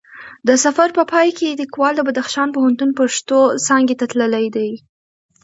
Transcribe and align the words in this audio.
د 0.47 0.49
سفر 0.63 0.89
په 0.97 1.03
پای 1.11 1.29
کې 1.37 1.57
لیکوال 1.61 1.93
د 1.95 2.01
بدخشان 2.07 2.47
پوهنتون 2.55 2.89
پښتو 2.99 3.39
څانګی 3.67 3.95
ته 3.99 4.05
تللی 4.11 4.47
دی 4.55 4.71